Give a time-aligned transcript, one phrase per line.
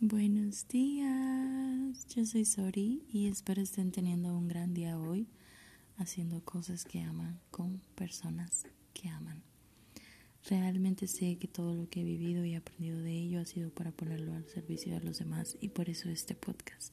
[0.00, 5.26] Buenos días, yo soy Sori y espero estén teniendo un gran día hoy
[5.96, 9.42] haciendo cosas que aman con personas que aman.
[10.50, 13.90] Realmente sé que todo lo que he vivido y aprendido de ello ha sido para
[13.90, 16.92] ponerlo al servicio de los demás y por eso este podcast.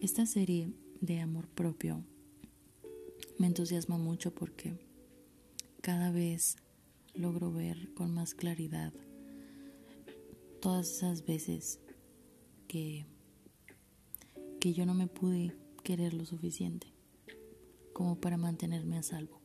[0.00, 2.02] Esta serie de amor propio
[3.38, 4.76] me entusiasma mucho porque
[5.82, 6.56] cada vez
[7.14, 8.92] logro ver con más claridad
[10.64, 11.78] todas esas veces
[12.68, 13.04] que,
[14.60, 16.86] que yo no me pude querer lo suficiente
[17.92, 19.42] como para mantenerme a salvo.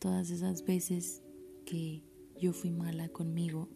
[0.00, 1.22] Todas esas veces
[1.64, 2.02] que
[2.40, 3.68] yo fui mala conmigo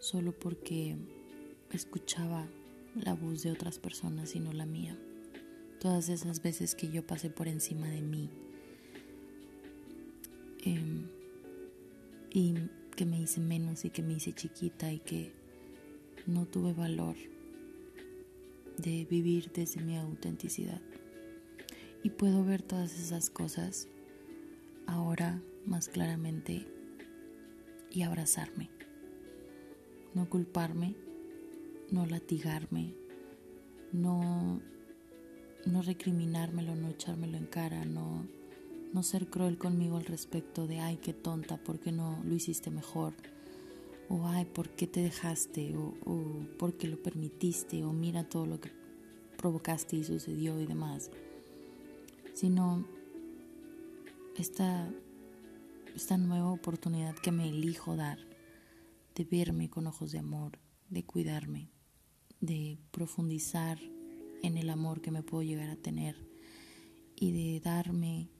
[0.00, 0.96] solo porque
[1.70, 2.48] escuchaba
[2.96, 4.98] la voz de otras personas y no la mía.
[5.78, 8.28] Todas esas veces que yo pasé por encima de mí.
[10.64, 11.06] Em,
[12.32, 12.54] y
[12.96, 15.32] que me hice menos y que me hice chiquita y que
[16.26, 17.14] no tuve valor
[18.78, 20.80] de vivir desde mi autenticidad.
[22.02, 23.88] Y puedo ver todas esas cosas
[24.86, 26.66] ahora más claramente
[27.90, 28.70] y abrazarme.
[30.14, 30.96] No culparme,
[31.90, 32.94] no latigarme,
[33.92, 34.60] no,
[35.66, 38.26] no recriminármelo, no echármelo en cara, no
[38.96, 42.70] no ser cruel conmigo al respecto de, ay, qué tonta, ¿por qué no lo hiciste
[42.70, 43.12] mejor?
[44.08, 45.76] O, ay, ¿por qué te dejaste?
[45.76, 47.84] O, o ¿por qué lo permitiste?
[47.84, 48.70] O mira todo lo que
[49.36, 51.10] provocaste y sucedió y demás.
[52.32, 52.86] Sino
[54.34, 54.90] esta,
[55.94, 58.18] esta nueva oportunidad que me elijo dar
[59.14, 60.58] de verme con ojos de amor,
[60.88, 61.68] de cuidarme,
[62.40, 63.78] de profundizar
[64.42, 66.16] en el amor que me puedo llegar a tener
[67.14, 68.30] y de darme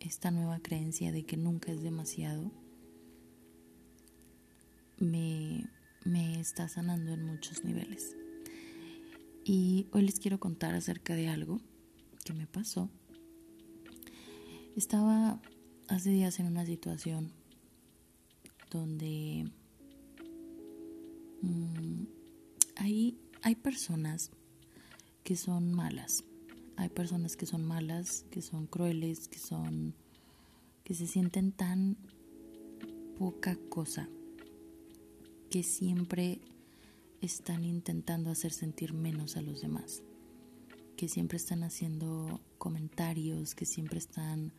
[0.00, 2.50] esta nueva creencia de que nunca es demasiado
[4.98, 5.68] me,
[6.04, 8.16] me está sanando en muchos niveles.
[9.44, 11.60] Y hoy les quiero contar acerca de algo
[12.24, 12.90] que me pasó.
[14.76, 15.40] Estaba
[15.88, 17.32] hace días en una situación
[18.70, 19.50] donde
[21.40, 22.04] mm,
[22.76, 24.30] hay, hay personas
[25.24, 26.24] que son malas
[26.78, 29.94] hay personas que son malas, que son crueles, que son
[30.84, 31.96] que se sienten tan
[33.18, 34.08] poca cosa
[35.50, 36.40] que siempre
[37.20, 40.02] están intentando hacer sentir menos a los demás,
[40.96, 44.52] que siempre están haciendo comentarios, que siempre están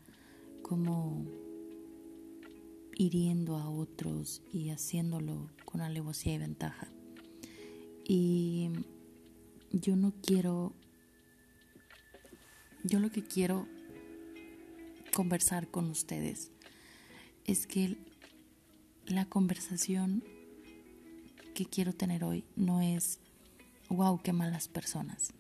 [0.62, 1.26] como
[2.96, 6.92] hiriendo a otros y haciéndolo con alevosía y ventaja.
[8.04, 8.72] Y
[9.72, 10.74] yo no quiero
[12.84, 13.68] yo lo que quiero
[15.14, 16.52] conversar con ustedes
[17.46, 17.98] es que
[19.06, 20.24] la conversación
[21.54, 23.20] que quiero tener hoy no es,
[23.90, 25.34] wow, qué malas personas.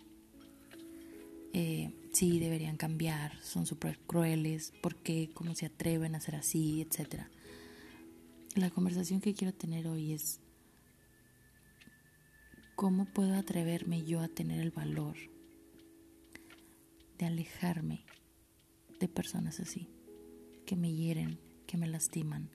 [1.53, 5.29] Eh, sí, deberían cambiar, son súper crueles, ¿por qué?
[5.33, 6.81] ¿Cómo se atreven a ser así?
[6.81, 7.29] Etcétera.
[8.55, 10.41] La conversación que quiero tener hoy es,
[12.75, 15.15] ¿cómo puedo atreverme yo a tener el valor
[17.19, 18.05] de alejarme
[18.99, 19.89] de personas así,
[20.65, 21.37] que me hieren,
[21.67, 22.49] que me lastiman,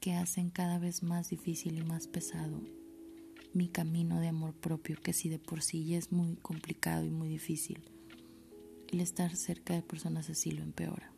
[0.00, 2.60] que hacen cada vez más difícil y más pesado
[3.52, 7.10] mi camino de amor propio, que si de por sí ya es muy complicado y
[7.10, 7.82] muy difícil,
[8.88, 11.10] el estar cerca de personas así lo empeora.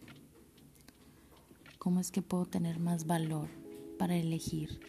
[1.79, 3.49] ¿Cómo es que puedo tener más valor
[3.99, 4.81] para elegir,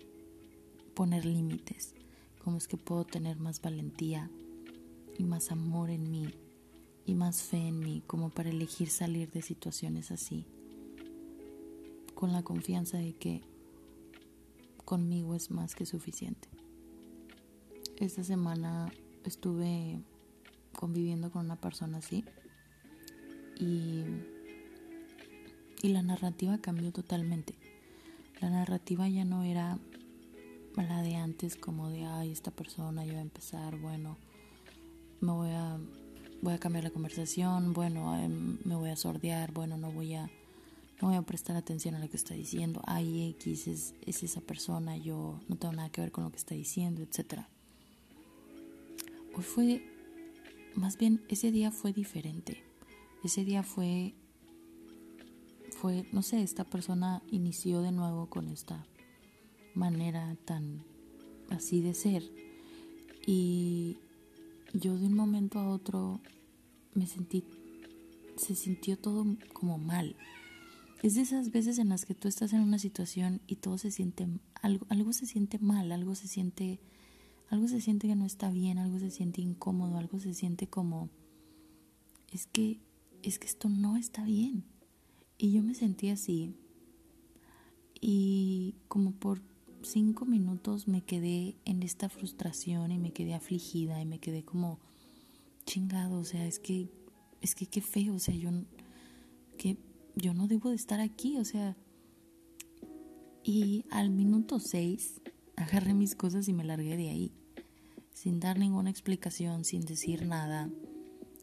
[0.93, 1.95] poner límites?
[2.43, 4.29] ¿Cómo es que puedo tener más valentía
[5.17, 6.33] y más amor en mí
[7.05, 10.45] y más fe en mí como para elegir salir de situaciones así,
[12.15, 13.41] con la confianza de que
[14.85, 16.47] conmigo es más que suficiente.
[17.97, 18.91] Esta semana
[19.23, 20.01] estuve
[20.77, 22.25] conviviendo con una persona así
[23.59, 24.03] y,
[25.81, 27.55] y la narrativa cambió totalmente.
[28.41, 29.79] La narrativa ya no era
[30.75, 34.17] la de antes como de, ay, esta persona ya va a empezar, bueno,
[35.21, 35.79] me voy a
[36.43, 40.29] voy a cambiar la conversación, bueno, em, me voy a sordear, bueno, no voy a,
[41.01, 44.41] no voy a prestar atención a lo que está diciendo, ay, X es, es esa
[44.41, 47.43] persona, yo no tengo nada que ver con lo que está diciendo, etc.
[49.33, 49.85] Hoy fue,
[50.75, 52.61] más bien, ese día fue diferente.
[53.23, 54.13] Ese día fue,
[55.79, 58.85] fue, no sé, esta persona inició de nuevo con esta
[59.75, 60.83] manera tan
[61.49, 62.23] así de ser.
[63.25, 63.97] Y
[64.73, 66.19] yo de un momento a otro
[66.93, 67.45] me sentí,
[68.35, 70.15] se sintió todo como mal.
[71.03, 73.91] es de esas veces en las que tú estás en una situación y todo se
[73.91, 74.27] siente,
[74.61, 76.79] algo, algo se siente mal, algo se siente,
[77.49, 81.09] algo se siente que no está bien, algo se siente incómodo, algo se siente como,
[82.31, 82.79] es que,
[83.21, 84.65] es que esto no está bien.
[85.37, 86.55] Y yo me sentí así.
[87.99, 89.41] Y como por
[89.83, 94.79] cinco minutos me quedé en esta frustración y me quedé afligida y me quedé como
[95.65, 96.89] chingado, o sea, es que,
[97.41, 98.49] es que qué feo, o sea, yo,
[99.57, 99.77] que
[100.15, 101.77] yo no debo de estar aquí, o sea.
[103.43, 105.21] Y al minuto seis
[105.55, 107.33] agarré mis cosas y me largué de ahí,
[108.13, 110.69] sin dar ninguna explicación, sin decir nada,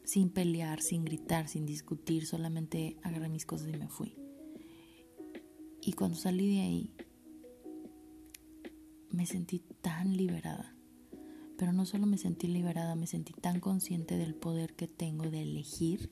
[0.03, 4.15] sin pelear, sin gritar, sin discutir, solamente agarré mis cosas y me fui.
[5.83, 6.91] Y cuando salí de ahí,
[9.11, 10.75] me sentí tan liberada.
[11.57, 15.43] Pero no solo me sentí liberada, me sentí tan consciente del poder que tengo de
[15.43, 16.11] elegir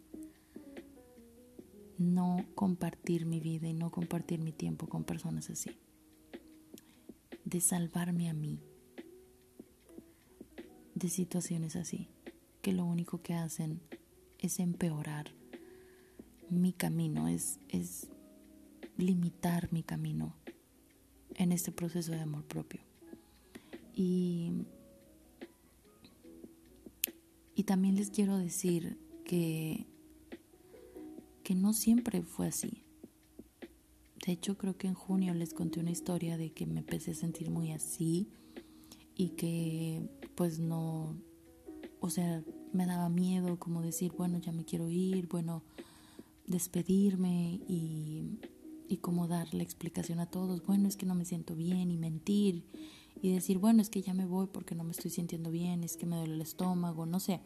[1.98, 5.72] no compartir mi vida y no compartir mi tiempo con personas así.
[7.46, 8.62] De salvarme a mí
[11.00, 12.10] de situaciones así,
[12.62, 13.82] que lo único que hacen
[14.38, 15.32] es empeorar
[16.50, 18.08] mi camino, es, es
[18.98, 20.36] limitar mi camino
[21.36, 22.89] en este proceso de amor propio.
[24.02, 24.54] Y,
[27.54, 29.86] y también les quiero decir que
[31.44, 32.84] que no siempre fue así.
[34.24, 37.16] De hecho, creo que en junio les conté una historia de que me empecé a
[37.16, 38.30] sentir muy así
[39.16, 41.18] y que pues no,
[42.00, 45.64] o sea, me daba miedo como decir, bueno, ya me quiero ir, bueno,
[46.46, 48.38] despedirme y,
[48.88, 51.98] y como dar la explicación a todos, bueno, es que no me siento bien y
[51.98, 52.64] mentir
[53.22, 55.98] y decir, bueno, es que ya me voy porque no me estoy sintiendo bien, es
[55.98, 57.42] que me duele el estómago, no sé.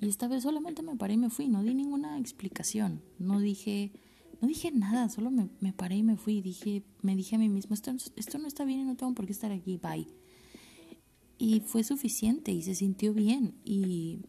[0.00, 3.92] Y esta vez solamente me paré y me fui, no di ninguna explicación, no dije,
[4.40, 6.40] no dije nada, solo me, me paré y me fui.
[6.42, 9.26] Dije, me dije a mí mismo, esto, esto no está bien y no tengo por
[9.26, 10.06] qué estar aquí, bye.
[11.38, 13.54] Y fue suficiente y se sintió bien.
[13.64, 14.20] Y,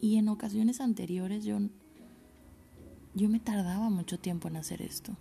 [0.00, 1.58] y en ocasiones anteriores yo,
[3.14, 5.16] yo me tardaba mucho tiempo en hacer esto.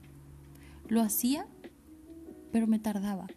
[0.88, 1.48] Lo hacía,
[2.52, 3.28] pero me tardaba.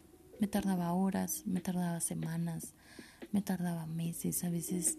[0.40, 2.74] Me tardaba horas, me tardaba semanas,
[3.32, 4.98] me tardaba meses, a veces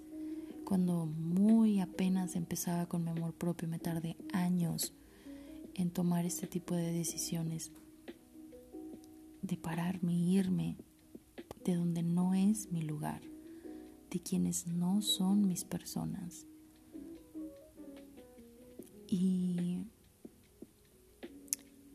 [0.66, 4.94] cuando muy apenas empezaba con mi amor propio, me tardé años
[5.74, 7.72] en tomar este tipo de decisiones,
[9.42, 10.78] de pararme, irme
[11.64, 13.22] de donde no es mi lugar,
[14.12, 16.46] de quienes no son mis personas.
[19.08, 19.80] Y,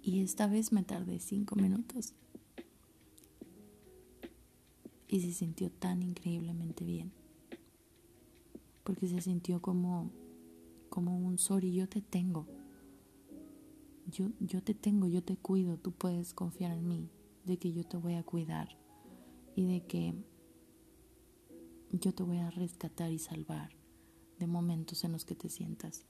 [0.02, 2.14] y esta vez me tardé cinco minutos.
[5.14, 7.12] Y se sintió tan increíblemente bien
[8.82, 10.10] porque se sintió como,
[10.90, 12.46] como un sorry, yo te tengo.
[14.06, 17.10] Yo, yo te tengo, yo te cuido, tú puedes confiar en mí,
[17.44, 18.76] de que yo te voy a cuidar
[19.56, 20.14] y de que
[21.90, 23.70] yo te voy a rescatar y salvar
[24.38, 26.04] de momentos en los que te sientas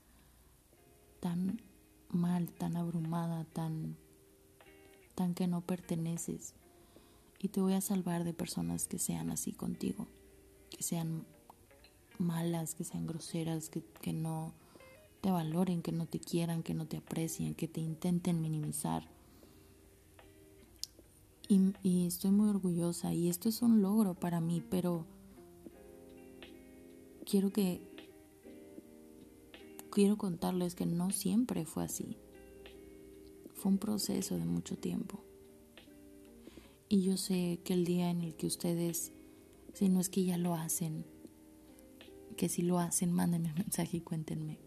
[1.21, 1.61] tan
[2.09, 3.95] mal, tan abrumada, tan,
[5.15, 6.55] tan que no perteneces.
[7.39, 10.07] Y te voy a salvar de personas que sean así contigo,
[10.69, 11.25] que sean
[12.17, 14.53] malas, que sean groseras, que, que no
[15.21, 19.09] te valoren, que no te quieran, que no te aprecien, que te intenten minimizar.
[21.47, 25.05] Y, y, estoy muy orgullosa y esto es un logro para mí, pero
[27.25, 27.81] quiero que
[29.91, 32.17] quiero contarles que no siempre fue así.
[33.53, 35.23] Fue un proceso de mucho tiempo.
[36.95, 39.11] Y yo sé que el día en el que ustedes,
[39.73, 41.05] si no es que ya lo hacen,
[42.37, 44.59] que si lo hacen, mándenme un mensaje y cuéntenme.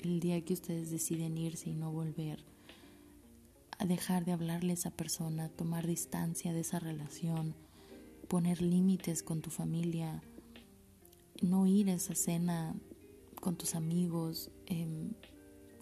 [0.00, 2.44] El día que ustedes deciden irse y no volver,
[3.78, 7.54] a dejar de hablarle a esa persona, tomar distancia de esa relación,
[8.28, 10.22] poner límites con tu familia,
[11.40, 12.74] no ir a esa cena
[13.40, 15.14] con tus amigos, em,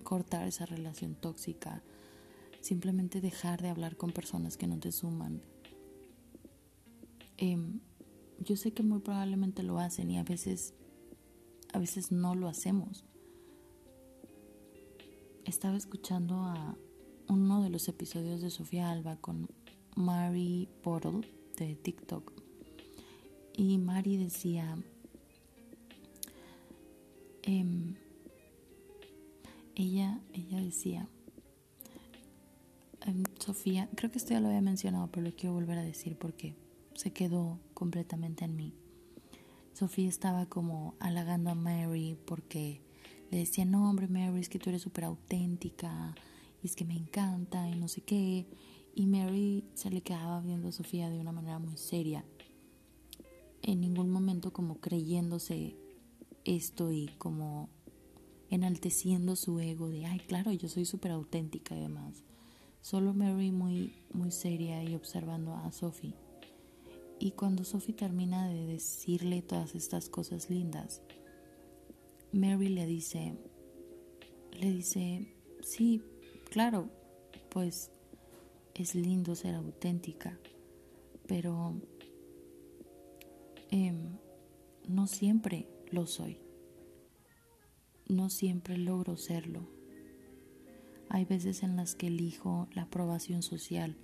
[0.05, 1.83] cortar esa relación tóxica,
[2.69, 5.41] simplemente dejar de hablar con personas que no te suman.
[7.39, 7.81] Em,
[8.41, 10.75] yo sé que muy probablemente lo hacen y a veces
[11.73, 13.05] a veces no lo hacemos.
[15.47, 16.77] Estaba escuchando a
[17.29, 19.49] uno de los episodios de Sofía Alba con
[19.97, 22.33] Mary Bottle de TikTok
[23.55, 24.77] y Mari decía,
[27.43, 27.97] em,
[29.75, 31.09] ella, ella decía,
[33.49, 36.17] em, Sofía, creo que esto ya lo había mencionado, pero lo quiero volver a decir
[36.19, 36.55] porque
[36.95, 38.75] se quedó completamente en mí.
[39.73, 42.83] Sofía estaba como halagando a Mary porque
[43.31, 46.15] le decía, no, hombre, Mary, es que tú eres súper auténtica,
[46.63, 48.47] y es que me encanta, y no sé qué.
[48.95, 52.25] Y Mary se le quedaba viendo a Sofía de una manera muy seria.
[53.63, 55.77] En ningún momento como creyéndose
[56.45, 57.69] esto y como
[58.51, 62.25] enalteciendo su ego de, ay, claro, yo soy súper auténtica y demás.
[62.89, 66.15] Solo Mary muy, muy seria y observando a Sophie.
[67.19, 71.03] Y cuando Sophie termina de decirle todas estas cosas lindas,
[72.33, 73.37] Mary le dice,
[74.59, 76.03] le dice, sí,
[76.49, 76.89] claro,
[77.51, 77.91] pues
[78.75, 80.41] es lindo ser auténtica,
[81.27, 81.75] pero
[83.71, 84.17] em,
[84.89, 86.39] no siempre lo soy.
[88.09, 89.78] No siempre logro serlo.
[91.11, 93.97] Hay veces en las que elijo la aprobación social.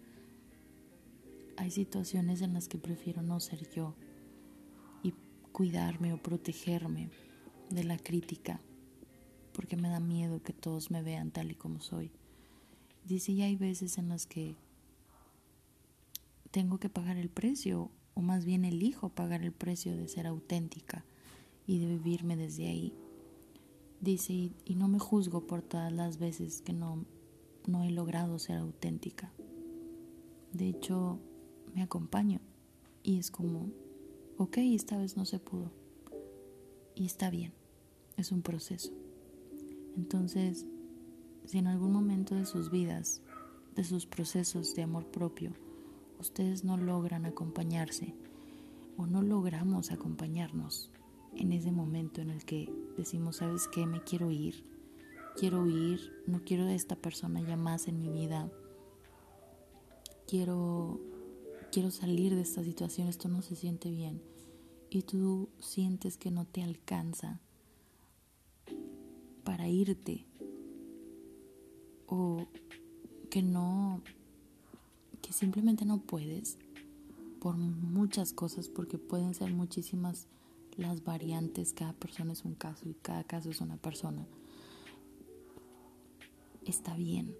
[1.57, 3.95] Hay situaciones en las que prefiero no ser yo
[5.03, 5.15] y
[5.53, 7.11] cuidarme o protegerme
[7.71, 8.61] de la crítica
[9.55, 12.11] porque me da miedo que todos me vean tal y como soy.
[13.05, 14.57] Dice, y hay veces en las que
[16.51, 21.05] tengo que pagar el precio, o más bien elijo pagar el precio de ser auténtica
[21.67, 22.93] y de vivirme desde ahí.
[24.01, 27.05] Dice, y, no me juzgo por todas las veces que no,
[27.67, 29.33] no he logrado ser auténtica.
[30.53, 31.19] De hecho,
[31.75, 32.41] me acompaño
[33.03, 33.71] y es como,
[34.39, 35.71] ok, esta vez no se pudo.
[36.95, 37.53] Y está bien,
[38.17, 38.93] es un proceso.
[39.97, 40.67] Entonces,
[41.45, 43.23] si en algún momento de sus vidas,
[43.75, 45.53] de sus procesos de amor propio,
[46.21, 48.15] ustedes no logran acompañarse
[48.97, 50.91] o no logramos acompañarnos
[51.35, 53.87] en ese momento en el que decimos, ¿sabes qué?
[53.87, 54.65] Me quiero ir,
[55.37, 58.51] quiero huir, no quiero a esta persona ya más en mi vida,
[60.27, 61.01] quiero,
[61.73, 64.23] quiero salir de esta situación, esto no se siente bien.
[64.91, 67.41] Y tú sientes que no te alcanza
[69.43, 70.25] para irte.
[72.07, 72.47] O
[73.31, 74.03] que no
[75.21, 76.59] que simplemente no puedes
[77.41, 80.29] por muchas cosas, porque pueden ser muchísimas
[80.77, 84.27] las variantes, cada persona es un caso y cada caso es una persona.
[86.65, 87.35] Está bien.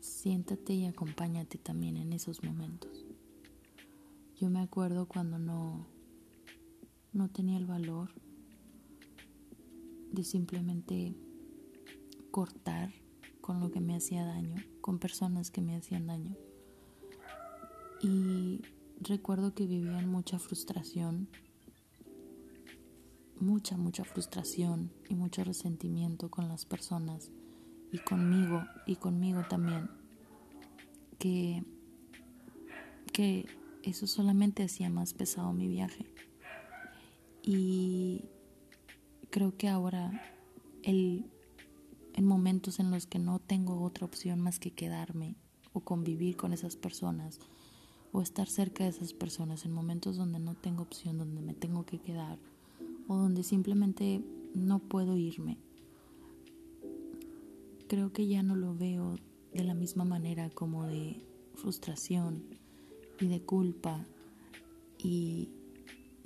[0.00, 3.04] Siéntate y acompáñate también en esos momentos.
[4.38, 5.86] Yo me acuerdo cuando no
[7.16, 8.10] no tenía el valor
[10.12, 11.14] de simplemente
[12.30, 12.92] cortar
[13.40, 16.36] con lo que me hacía daño, con personas que me hacían daño.
[18.02, 18.60] Y
[19.00, 21.28] recuerdo que vivía en mucha frustración,
[23.40, 27.30] mucha, mucha frustración y mucho resentimiento con las personas
[27.92, 29.90] y conmigo y conmigo también.
[31.18, 31.64] Que,
[33.12, 33.46] que
[33.82, 36.06] eso solamente hacía más pesado mi viaje.
[37.42, 38.24] Y
[39.30, 40.10] creo que ahora
[40.82, 41.30] el
[42.16, 45.36] en momentos en los que no tengo otra opción más que quedarme
[45.74, 47.38] o convivir con esas personas
[48.10, 51.84] o estar cerca de esas personas, en momentos donde no tengo opción, donde me tengo
[51.84, 52.38] que quedar
[53.08, 54.22] o donde simplemente
[54.54, 55.58] no puedo irme.
[57.88, 59.16] Creo que ya no lo veo
[59.52, 62.44] de la misma manera como de frustración
[63.20, 64.06] y de culpa
[64.98, 65.50] y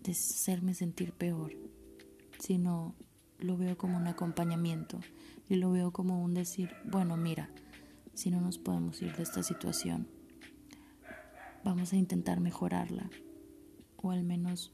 [0.02, 1.52] de hacerme sentir peor,
[2.38, 2.94] sino
[3.38, 5.00] lo veo como un acompañamiento
[5.49, 7.50] y lo veo como un decir, bueno, mira,
[8.14, 10.08] si no nos podemos ir de esta situación,
[11.64, 13.10] vamos a intentar mejorarla
[13.96, 14.72] o al menos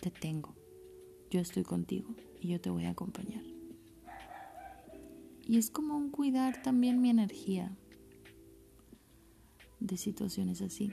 [0.00, 0.61] te tengo.
[1.32, 3.42] Yo estoy contigo y yo te voy a acompañar.
[5.40, 7.74] Y es como un cuidar también mi energía
[9.80, 10.92] de situaciones así.